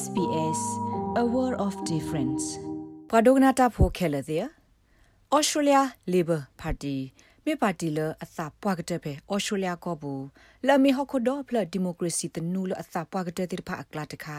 [0.00, 0.60] SBS
[1.22, 2.44] a world of difference
[3.10, 4.44] ပဒုကနာတာဖိုခဲလတဲ့
[5.36, 6.96] Australia Labor Party
[7.44, 10.24] မေပါတီလအသပွားကတဲ့ပဲဩစတြေးလျကောဘူး
[10.66, 14.36] လမီဟခုဒိုဖလဒီမိုကရေစီတနူလအသပွားကတဲ့တိဖာအကလာတခါ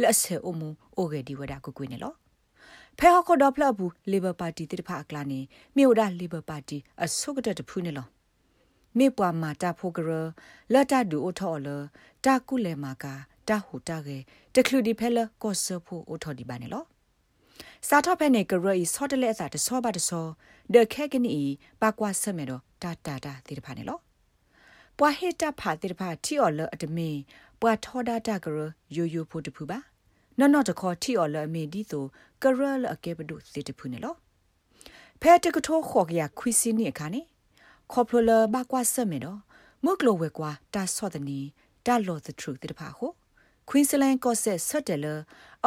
[0.00, 2.14] လက်ဆေအမှုအိုဂေဒီဝဒါကိုကွေးနေလော
[2.98, 5.40] ဖဲဟခုဒိုဖလဘူး Labor Party တိဖာအကလာနေ
[5.76, 8.06] မြို့ဒါ Labor Party အဆုကတဲ့တဖူးနေလော
[8.98, 10.10] မေပွားမာတာဖိုဂရ
[10.72, 11.68] လတ်တဒူအိုထော်လ
[12.24, 13.14] တာကုလေမာကာ
[13.48, 14.18] တာဟူတာကေ
[14.56, 16.84] တကလူဒီဖဲလကောဆဖိုအိုထော်ဒီပါနေလော
[17.88, 20.26] စာထဖဲနေကရဤဆော့တလက်အစာတဆောပါတဆော
[20.74, 21.42] ဒခဲကနီ
[21.82, 23.98] ပါကွာဆမေတော့တာတာတာတိတဖာနေလော
[24.98, 27.10] ပွာဟေတာဖာတိတဖာတီအော်လအတမေ
[27.60, 28.58] ပွာထောဒတာကရ
[28.96, 29.78] ယိုယိုဖို့တဖူပါ
[30.38, 32.04] နော်နော်တခေါ်တီအော်လအမေဒီဆို
[32.42, 34.14] ကရလအကေဘဒုစေတဖူနေလော
[35.20, 37.20] ဖဲတကထောခေါ်ကရခွီစီနီအခါနေ
[37.92, 39.38] ခေါပလဘကွာဆမေတော့
[39.84, 41.38] မုကလိုဝဲကွာတာဆော့တနီ
[41.86, 43.12] တာလော the truth တိတဖာဟို
[43.68, 45.06] ကွင်းစလန်ကော့ဆက်ဆတ်တယ်လ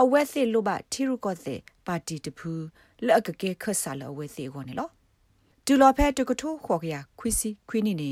[0.02, 2.52] အဝက်စီလိုဘတီရူကော့ဆက်ပါတီတဖူ
[3.06, 4.90] လက်ကကေခဆာလအဝက်စီကိုနေလော
[5.66, 8.12] ဒူလော်ဖဲတကထိုးခေါ်ကရခွီစီခွီနီနေ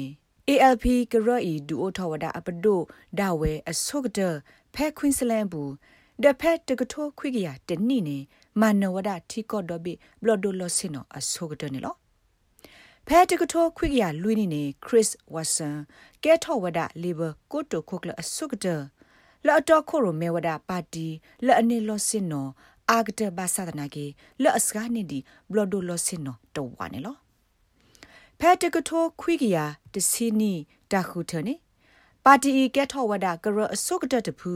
[0.49, 2.79] ALP ကရော့ဤဒူအိုထောဝဒအပဒို
[3.19, 4.19] ဒါဝဲအဆုကဒ
[4.73, 5.71] ဖဲကွင်းစလန်ဘူး
[6.23, 8.17] ဒဖဲတကထိုးခွီကရတနိနေ
[8.61, 11.95] မနဝဒထီကော့ဒဘီဘလော်ဒိုလော်စင်နောအဆုကဒနေလော
[13.07, 15.77] ဖဲတကထိုခွိကရလွိနေနေခရစ်ဝါဆန်
[16.23, 18.67] ကဲထောဝဒလီဘာကိုတိုခုကလအဆုကတ
[19.45, 21.07] လော်တော့ခိုရိုမဲဝဒပါတီ
[21.45, 22.47] လော်အနေလောစင်နော
[22.91, 24.05] အာဂတဘာသာဒနာကေ
[24.41, 27.15] လော်အစကနေဒီဘလော်ဒိုလောစင်နောတော့ဝါနေလော
[28.39, 29.57] ဖဲတကထိုခွိကရ
[29.93, 30.53] တစီနီ
[30.91, 31.55] တခုထနေ
[32.25, 34.51] ပါတီကဲထောဝဒကရအဆုကတတဖူ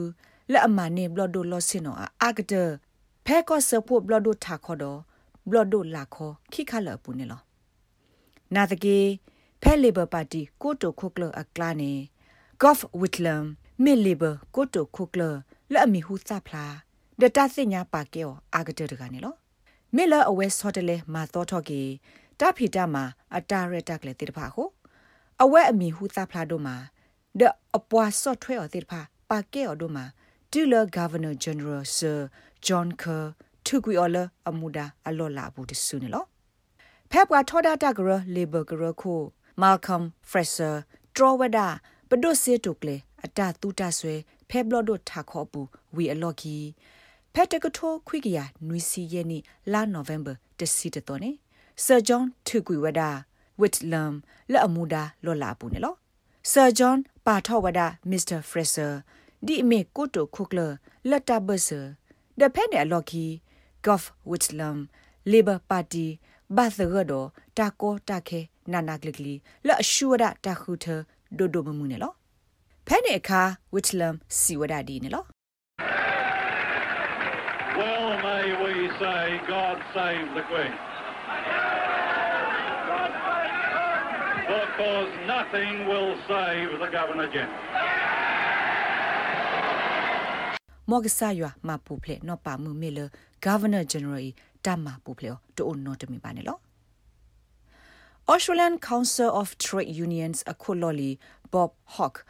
[0.52, 2.54] လက်အမနေဘလော်ဒိုလောစင်နောအာဂတ
[3.26, 5.00] ဖဲကောဆပုဘလော်ဒိုထာခေါ်တော့
[5.50, 7.42] ဘလော်ဒိုလာခေါ်ခိခလပူနေလော
[8.56, 8.98] နာတကေ
[9.62, 11.92] ဖဲလီဘာပါတီကိုတိုခုကလအကလာနေ
[12.62, 13.44] ကော့ဖ်ဝစ်လမ်
[13.84, 15.22] မီလီဘာကိုတိုခုကလ
[15.72, 16.66] လက်အမီဟူသဖလာ
[17.20, 19.36] ဒတာစညာပါကေအောအာဂတတကနေလော
[19.96, 21.82] မီလာအဝဲဆော့တလေမာသောထော့ကေ
[22.40, 23.04] တာဖီတာမှာ
[23.38, 24.64] အတာရတကလေတိတဖာဟု
[25.44, 26.76] အဝဲအမီဟူသဖလာတို့မှာ
[27.40, 27.42] ဒ
[27.78, 30.06] အပွားဆော့ထွဲော်တိတဖာပါကေအောတို့မှာ
[30.52, 32.14] တူလာဂါဗနာဂျန်နရယ်ဆာ
[32.66, 33.18] ဂျွန်ကာ
[33.66, 36.26] ထုကွီအော်လာအမူဒါအလော်လာဘူးတဆူနေလော
[37.12, 39.14] ဖက်ပွားထောဒတာဂရလေဘဂရခု
[39.62, 40.70] မာကမ်ဖရက်ဆာ
[41.16, 41.60] ထရဝဒ
[42.10, 42.96] ပဒုစေတုကလေ
[43.26, 44.16] အတတူတဆွဲ
[44.50, 45.62] ဖဲဘလော့ဒိုထာခေါပူ
[45.96, 46.56] ဝီအလော့ကီ
[47.34, 49.38] ဖက်တကထိုခွိကရနွီစီယနီ
[49.72, 51.32] လာနိုဗ ెంబర్ တစီတတော်နေ
[51.84, 53.02] ဆာဂျွန်ထုကွီဝဒ
[53.62, 54.14] ဝစ်လမ်
[54.52, 55.96] လက်အမူဒါလော်လာပူနေလော
[56.52, 58.88] ဆာဂျွန်ပါထောဝဒမစ္စတာဖရက်ဆာ
[59.46, 60.60] ဒီအမေကိုတိုခုကလ
[61.10, 61.80] လက်တာဘဆာ
[62.40, 63.26] ဒဖက်နေအလော့ကီ
[63.86, 64.78] ဂေါ့ဖ်ဝစ်လမ်
[65.32, 66.06] လေဘာပါတီ
[66.56, 67.14] ဘာသရဒ
[67.58, 68.40] တာကိုတာခဲ
[68.72, 69.36] နာနာဂလဂလီ
[69.68, 70.86] လအရှူဝဒတာခုထ
[71.38, 72.14] ဒိုဒိုမမှုနေလော
[72.91, 73.43] ဖဲနေအခါ
[73.75, 75.25] ဝစ်လမ်စီဝဒဒီနေလော
[77.81, 79.23] Well may we say
[79.55, 80.75] God save the Queen.
[84.55, 87.63] Because nothing will save the Governor General.
[90.91, 92.99] မော့ကဆာယွာမပူဖလေနော်ပါမှုမေလ
[93.45, 94.33] ဂဗနာဂျန်နရယ်
[94.67, 96.59] တမပူဖလေတိုအနော်တမီပါနေလော
[98.33, 101.11] Australian Council of Trade Unions အခုလော်လီ
[101.53, 102.21] Bob Hawke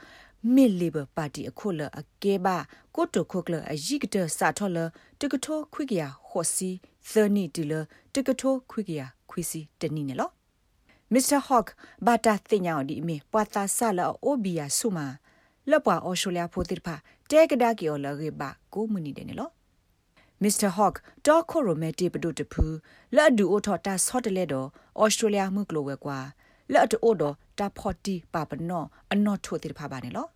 [0.55, 2.57] မီလီဘာပါတီအခုလအကေဘာ
[2.95, 4.77] ကိုတိုခုကလအယိကတစာထော်လ
[5.19, 6.69] တကထိုခွိကရဟောစီ
[7.09, 7.73] သနီတီလ
[8.13, 10.29] တကထိုခွိကရခွီစီတနီနေလော
[11.13, 11.39] Mr.
[11.47, 11.67] Hawk
[12.05, 15.05] ဘာတာတင်ညာဒီမီပွာတာဆာလာအိုဘီယာဆုမာ
[15.69, 16.95] လပွာအော်စတြေးလျဖိုတိဖာ
[17.29, 19.49] တဲကဒါကီအော်လရေဘာကိုမနီတယ်နေလော
[20.43, 20.69] Mr.
[20.77, 22.65] Hawk တော့ခိုရိုမဲတီပဒုတဖူ
[23.15, 24.67] လက်အဒူအိုထော်တာဆော့တလဲတော့
[25.01, 26.19] ဩစတြေးလျမှုကလိုဝဲကွာ
[26.71, 30.27] လက်အတူအိုတော့ တာဖော်တီပါပနော့အနော့ထိုတိတဖာပါနေလော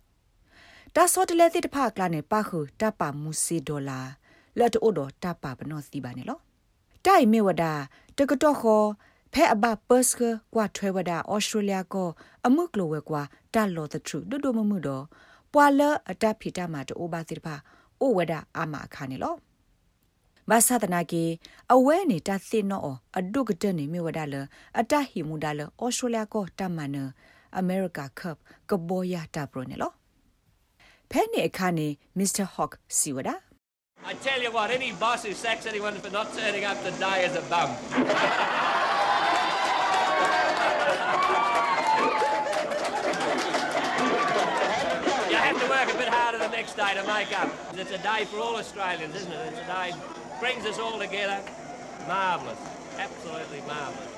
[0.94, 4.00] တာဆော့တလဲတိတဖာကလာနေပါခုတပါမူစီဒေါ်လာ
[4.58, 6.38] လက်တူအိုတော့တပါပနော့စီပါနေလော
[7.04, 7.64] တိုင်မေဝဒ
[8.18, 8.86] တကတော့ခေါ်
[9.32, 10.20] ဖဲအဘပတ်စက
[10.54, 12.08] ကွာထွဲဝဒဩစတြေးလျကို
[12.46, 13.22] အမှုကလိုဝဲကွာ
[13.54, 15.04] တာလော် the truth ဒုဒုမမှုတော့
[15.52, 17.54] ပွာလအတဖီတာမှာတိုးပါတိတဖာ
[18.00, 19.34] အိုဝဒအာမအခါနေလော
[20.50, 21.24] ဘာသာတနာကေ
[21.74, 22.80] အဝဲနေတာသိနော
[23.18, 24.34] အဒုကတနေမြဝဒါလ
[24.80, 26.96] အတဟီမူဒါလဩစတြေးလျကိုတမန
[27.58, 28.36] အမေရိကကပ်
[28.70, 29.92] ကဘောယာတာပရနေလော
[31.10, 31.88] ဖဲနေအခါနေ
[32.18, 33.34] မစ္စတာဟော့ကစီဝဒါ
[34.10, 37.20] I tell you what, any boss who sacks anyone for not turning up to die
[37.28, 37.70] is a bum.
[45.76, 47.48] work a bit harder the next day to make up.
[47.80, 49.40] It's a day for all Australians, isn't it?
[49.50, 49.88] It's a day
[50.40, 51.38] brings us all together.
[52.08, 52.62] Marvelous,
[53.04, 54.12] absolutely marvelous.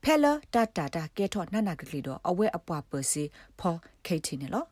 [0.04, 3.24] ဖဲလတာတာတာကဲထော့နနာကလေးတော့အဝဲအပွားပစီ
[3.60, 3.75] ဖော
[4.06, 4.66] ခိတ်တီနေလော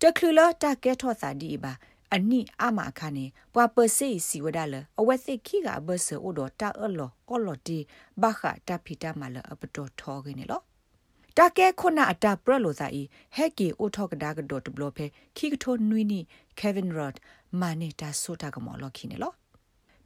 [0.00, 1.72] တခလူလတာကဲထော့စာဒီပါ
[2.14, 7.78] အနိအမအခါနေပွာပစီစီဝဒါလအဝဲစိခိကဘဆအိုတော့တာအလောအော်လော်တီ
[8.22, 10.62] ဘာခတာဖီတာမလအပတော်ထောခနေလော
[11.38, 13.02] တကဲခုနအတာပရလိုစာဤ
[13.36, 15.06] ဟက်ကီအိုထောကဒါကဒတ်ဘလော့ဖဲ
[15.36, 16.20] ခိကထိုနွီနီ
[16.58, 17.14] ကေဗင်ရော့
[17.60, 19.32] မာနေတာဆိုတာကမော်လော်ခိနေလော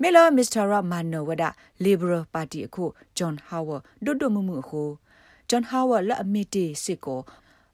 [0.01, 1.45] မေလာမစ္စတာရမန်နိုဝဒ
[1.85, 2.85] လီဘရယ်ပါတီအခု
[3.17, 4.83] ဂျွန်ဟာဝါဒိုဒိုမမှုအခု
[5.49, 7.21] ဂျွန်ဟာဝါလက်အမီတီစစ်ကို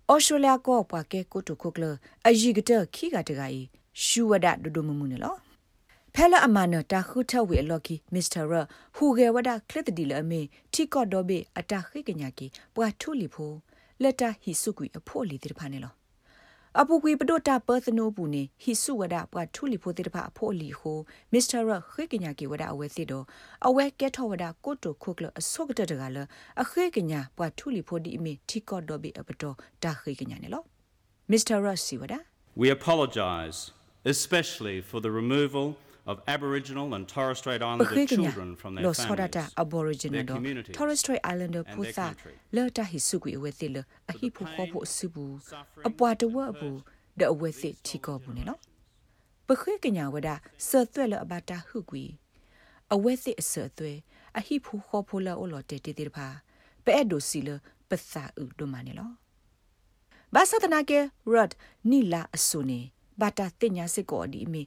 [0.09, 1.85] အော်စတြေးလျကောပွားကဲကိုတုခုကလ
[2.27, 3.61] အယီကတခိကတကီ
[4.05, 5.35] ရှူဝဒဒိုဒိုမမှုနေလော
[6.19, 8.53] ဖဲလာအမနတာခုထဝေလော်ကီမစ္စတာရ
[8.97, 10.41] ဟူဂေဝဒကလစ်တီလအမေ
[10.73, 13.53] တီကော့ဒိုဘေအတာခိကညာကီပွာထူလီဖို
[14.03, 15.93] လက်တာဟီစုကွီအဖို့လီတိဖာနေလော
[16.81, 20.99] အပူကွေပဒိုတာပသနိုဘူးနေဟိစုဝဒပွားထူလီဖိုတိတဖအဖို့လီဟို
[21.33, 23.25] မစ္စတာရခိကညာကီဝဒအဝဲစစ်တော့
[23.67, 26.19] အဝဲကဲထောဝဒကိုတိုခုကလအဆုကတတကလ
[26.63, 30.63] အခိကညာပွားထူလီဖိုဒီအမီတီကော့ဒိုဘေအပတော်တာခိကညာနေလော
[31.31, 32.15] မစ္စတာရစီဝဒ
[32.63, 33.59] We apologize
[34.15, 35.67] especially for the removal
[36.07, 40.35] of Aboriginal and Torres Strait Islander children from their los families, horata aboriginal their do
[40.35, 42.33] communities, Torres Strait Islander and their pusa country.
[42.53, 45.41] le ta hi su gui we ti le a hi phu kho phu su bu
[45.43, 46.83] suffering, apwa de wa bu
[47.17, 48.55] de we ti ti ko bu ne lo
[49.47, 52.19] pa khwe kenya wa da se twe le abata hu gui
[52.91, 54.03] a we ti a se twe
[54.35, 56.43] a hi phu kho phu le o lo te ti ti pha
[56.85, 59.07] pe e do si le pa sa u do ma ne lo
[60.33, 61.55] ba sa ta na ke rod
[61.85, 64.67] ni la asu ne ba ta ti nya se ko di mi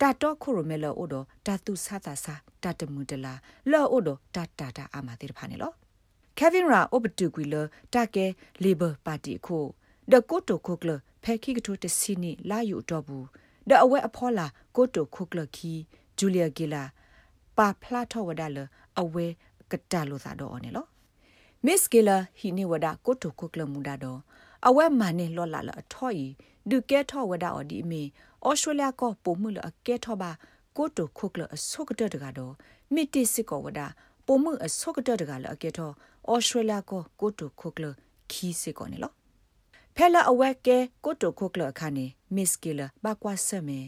[0.00, 1.14] တာတော့ခိုရိုမဲလောအိုဒ
[1.46, 3.34] တာတုဆာတာဆာတာတမှုတလာ
[3.70, 5.72] လောအိုဒတာတာတာအာမတိဖာနေလော
[6.38, 7.54] ကေဗင်ရာအိုဘတူကွီလ
[7.94, 8.26] တာကဲ
[8.62, 9.64] လေဘာပါတီခို
[10.12, 10.90] ဒကိုတိုခိုကလ
[11.22, 13.26] ဖဲခိကထိုတစီနီလာယူတော့ဘူး
[13.68, 14.46] ဒအဝဲအဖောလာ
[14.76, 15.72] ကိုတိုခိုကလခီ
[16.18, 16.82] ဂျူလီယာဂီလာ
[17.56, 18.58] ပါဖလာထောဝဒါလ
[19.00, 19.26] အဝဲ
[19.70, 20.86] ကတလိုသာတော့နေလော
[21.64, 24.20] မစ်ဂီလာဟီနေဝဒါကိုတိုခိုကလမူဒါတော့
[24.66, 26.26] အဝဲမာနေလောလာလအထော်ဤ
[26.70, 28.02] ဒုကဲထောဝဒါအော်ဒီမီ
[28.48, 30.30] ဩစတြေးလျကပုံမှုလအကဲထောပါ
[30.76, 32.54] ကိုတိုခုကလအဆုကတတကတော့
[32.94, 33.86] မီတီစစ်ကောဝဒါ
[34.26, 35.90] ပုံမှုအဆုကတတကလအကဲထော
[36.32, 37.84] ဩစတြေးလျကကိုတိုခုကလ
[38.30, 39.12] ခီစစ်ကောနေလော
[39.96, 43.80] ဖဲလာအဝဲကဲကိုတိုခုကလအခါနေမစ်ကီလာဘကွာဆမေ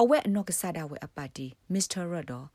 [0.00, 2.46] အဝဲအနော့ကစားတာဝဲအပါတီမစ္စတာရဒေါ်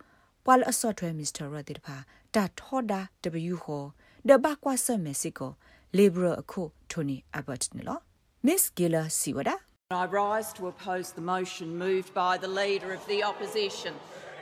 [0.46, 1.98] ပွာလအစော့ထွဲမစ္စတာရတိတဖာ
[2.36, 3.00] တာထောဒါ
[3.44, 3.86] W ဟော
[4.28, 5.52] ဒဘကွာဆမေစစ်ကော
[5.98, 6.62] လေဘရအခု
[6.92, 8.00] ထိုနီအဘတ်နေလော
[8.46, 9.56] မစ်ဂီလာစီဝဒါ
[9.92, 13.96] I rise to oppose the motion moved by the Leader of the Opposition.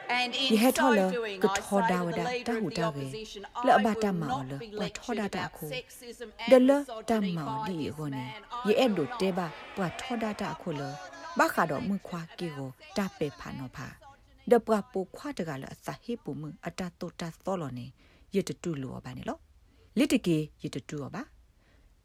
[0.09, 2.17] And in ye het so hola doing, ku I tho say da to wa the
[2.17, 4.27] da Leader ta of hu the da ge Opposition, le I ba ta will ma
[4.27, 6.77] not le be wa tho da lectured ta about ko sexism de and le
[7.07, 8.44] ta misogyny ma by di this go ne man.
[8.65, 9.35] ye I e will do te not.
[9.35, 10.89] ba wa tho da ta ko le
[11.38, 13.88] ba kha do mu khwa ki go ta pe pha no pha
[14.50, 17.55] de pa po khwa de ga le sa he pu mu ata to ta so
[17.55, 17.93] lo ne
[18.31, 19.39] ye de tu lo ba ne lo
[19.95, 20.51] le de ke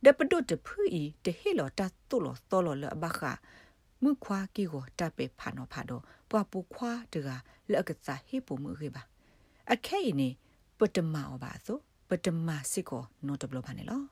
[0.05, 2.17] ye de tu ba de pa do de phu i de he lo ta to
[2.25, 3.33] lo so lo le ba kha
[4.03, 7.29] မှုခွာကီကိုတပ်ပေဖာနောဖာတော့ပွားပူခွာတက
[7.73, 9.03] လက်ကစားဟေပမှုခေပါ
[9.73, 10.37] အခဲအင်း
[10.79, 14.03] ပတမအပါဆိုပတမစစ်ကိုနော်တဘလဖာနေလော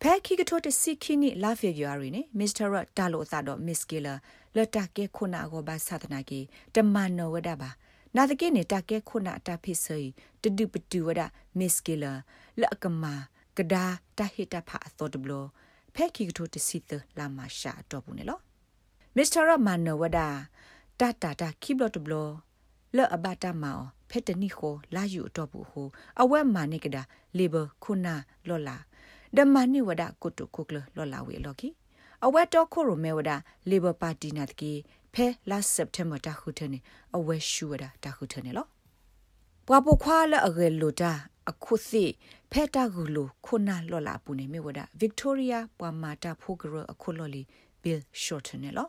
[0.00, 4.14] ဖဲခိကထိုတစီခိနီလာဖေဂူအရီနေမစ္စတာရတာလိုသာတော့မစ္စကီလာ
[4.56, 6.40] လတကေခုနာကိုဘာသဒနာကီ
[6.74, 7.70] တမနောဝဒပါ
[8.16, 10.00] နာတကေနေတာကေခုနာတာဖိစေ
[10.42, 11.20] တဒုပတူဝဒ
[11.58, 12.12] မစ္စကီလာ
[12.60, 13.14] လကမာ
[13.60, 13.84] ကဒါ
[14.18, 15.32] တဟိတဖာသောတဘလ
[15.94, 18.38] ဖဲခိကထိုတစီသလာမရှာတော့ဘူးနေလော
[19.16, 20.28] မစ္စတာရမန်နဝဒတာ
[21.22, 22.14] တာတာခိဘလတ်ဘလ
[22.96, 23.78] လောအဘတာမော
[24.10, 25.88] ဖက်တနီခိုလာယူတော့ဘူးဟို
[26.20, 27.02] အဝဲမာနိကဒါ
[27.38, 28.14] လေဘခုနာ
[28.48, 28.76] လောလာ
[29.36, 31.68] ဒမနိဝဒကုတုခုကလလောလာဝေလော်ကီ
[32.24, 33.30] အဝဲတော့ခိုရိုမဲဝဒ
[33.70, 34.72] လေဘပါတီနာတကီ
[35.14, 36.78] ဖဲလာစက်တမ်ဘာတာခုထနေ
[37.16, 38.66] အဝဲရှူဝဒတာခုထနေလော
[39.66, 41.12] ပွားပခွာလအရေလိုတာ
[41.50, 42.04] အခုစီ
[42.52, 47.42] ဖဲတာဂူလိုခုနာလောလာပူနေမေဝဒဗစ်တိုးရီယာပွာမာတာဖိုဂရအခုလော်လီ
[47.82, 48.88] ဘီလ်ရှော့တနေလော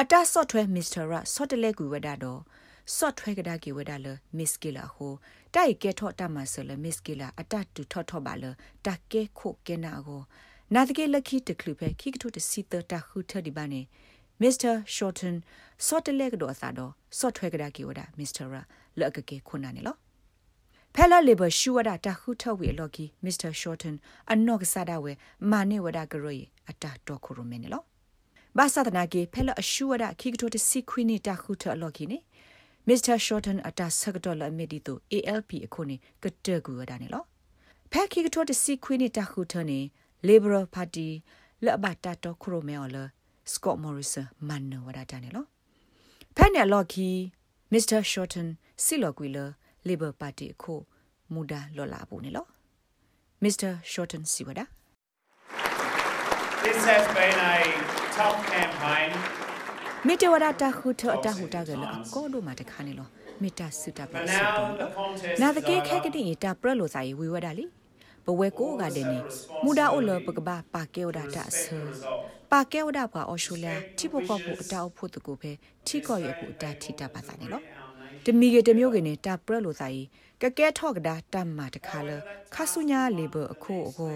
[0.00, 2.40] အတာဆော့ထွဲမစ္စတာရဆော့တလဲကူဝဒါတော့
[2.96, 5.12] ဆော့ထွဲကဒါကီဝဒါလမစ်ကီလာဟို
[5.54, 8.44] တိုက်ကဲထော့တမဆလမစ်ကီလာအတတူထော့ထော့ပါလ
[8.86, 10.22] တကဲခိုကဲနာကို
[10.74, 13.80] နာတကဲလက်ခီတကလူဖဲခိကထိုတစီတတာခုထဒီပါနေ
[14.40, 15.36] မစ္စတာရှော့တန်
[15.86, 18.54] ဆော့တလဲကတော့အသာတော့ဆော့ထွဲကဒါကီဝဒါမစ္စတာရ
[18.98, 19.96] လက်ကကေခုနာနေလော
[20.94, 23.96] ဖဖဲလာလေဘရှူဝဒတာခုထဝေလော်ကီမစ္စတာရှော့တန်
[24.32, 25.12] အနော့ကစားဒဝဲ
[25.50, 27.84] မာနေဝဒကရိုအတာတော့ခုရမင်းနော်
[28.58, 32.18] ဘာသာတနာကေဖဲလာအရှူဝဒခိကတိုတစီခွီနီတာခုထအလော်ကီနေ
[32.88, 37.24] မစ္စတာရှော့တန်အတာဆကတော်လအမီဒီတို ALP အခုနေကတကူရတာနေလော
[37.92, 39.78] ဖဲခိကတိုတစီခွီနီတာခုထနေ
[40.28, 41.08] Liberal Party
[41.64, 42.96] လက်ဘတာတော့ခုရမဲော်လ
[43.52, 45.44] စကော့မော်ရီဆာမန်နဝဒတာနေလော
[46.36, 47.08] ဖဲနေလော်ကီ
[47.72, 47.84] မစ္စ
[49.80, 50.74] တာရှော့တန်စီလော်ကွီလာ Labor Party အခု
[51.32, 52.46] မူဒါလော်လာဘူးနေလော
[53.44, 53.70] Mr.
[53.92, 54.64] Shorten Siwada
[56.64, 57.56] This has been a
[58.16, 59.10] tough campaign
[60.06, 63.08] မေတဝရတာခုထအတဟုတာကလအကောလို့မတခါနေလော
[63.42, 65.86] မေတ္တာစုတာပ but စ now the contest နာတ is ကေ over.
[65.88, 67.64] ခဲကတိတာပရလို့စာရေးဝေဝဒါလီ
[68.24, 69.18] ဘဝဲကိုကတဲ့နေ
[69.64, 71.78] မူဒါအိုလပကဘာပါကေဝဒါတာဆာ
[72.52, 75.52] ပါကေဝဒါပါအော်ရှိုလျာတိပကောဖို့အတောက်ဖို့တကူပဲ
[75.86, 77.60] ထိကော့ရဖို့အတာထိတာပါစာနေလော
[78.24, 80.08] တမီကတမျိုးကနေတာပရလို့စာရေး
[80.42, 82.10] ကကဲထော့ကဒါတမ်မာတခါလ
[82.54, 84.08] ခါဆုညာလေဘအခုအခု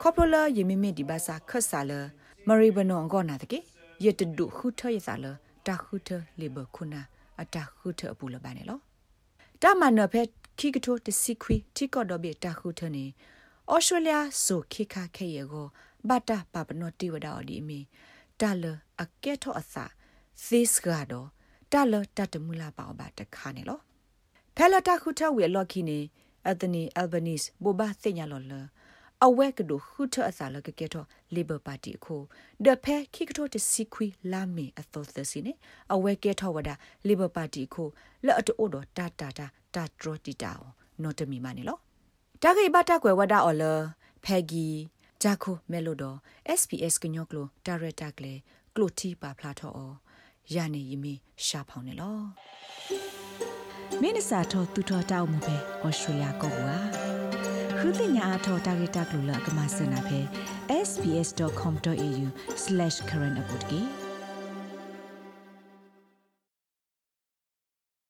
[0.00, 1.92] ခေါပလယေမီမီဒီဘာစာခတ်စာလ
[2.46, 3.58] မရီဘနောငောနာတကေ
[4.04, 5.26] ယတဒုခုထရစာလ
[5.66, 6.08] တာခုထ
[6.40, 7.00] လေဘခုနာ
[7.40, 8.78] အတာခုထအပူလပါနေလော
[9.62, 10.28] တာမန်နဖက်
[10.58, 13.04] ခိကထိုတစီခွီတိကော့ဒဘီတာခုထနေ
[13.72, 15.66] ဩစတြေးလျဆိုခိခခဲယေကို
[16.08, 17.80] ဘတာပပနောတိဝဒါအဒီမီ
[18.40, 18.64] တာလ
[19.02, 19.84] အကဲထောအစာ
[20.46, 21.14] သစ်ဂါဒ
[21.72, 23.80] တာလတတမူလာပါဘတခါနေလော
[24.56, 25.98] ဖဲလတာခုထဝေလော်ခီနေ
[26.48, 28.52] အသနီအယ်ဘနီစ်ဘူဘာသိညာလော်လ
[29.24, 32.16] အဝဲကဒုခုထအစာလကကဲထောလီဘာပါတီခု
[32.64, 35.52] ဒဖဲခိကထိုတစီခွီလာမီအသောသစီနေ
[35.94, 36.74] အဝဲကဲထောဝဒါ
[37.06, 37.84] လီဘာပါတီခု
[38.26, 40.52] လော်အတိုဒတာတာတာတာဒရတီတာ
[41.02, 41.78] နော်တမီမနေလော
[42.42, 43.64] တာဂိဘတာကွယ်ဝဒါအော်လ
[44.24, 44.66] ဖဲဂီ
[45.22, 46.04] ဂျာခိုမဲလိုဒ
[46.60, 48.34] SPS ကညောကလိုဒါရတာကလေ
[48.74, 49.92] ကလိုတီပါဖလာထောအော
[50.54, 51.14] ရနေယမီ
[51.46, 52.16] ရှာဖောင်းနေလော
[54.00, 56.76] မင်းစာထောတူထောတောက်မှုပဲဩစတြေးလျကောကွာ
[57.78, 60.20] ခုတင်ညာအထောတာဂိတာကလိုလကမစနာပဲ
[60.88, 64.01] sbs.com.au/current update